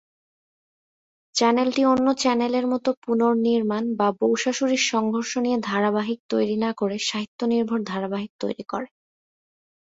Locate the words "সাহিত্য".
7.09-7.39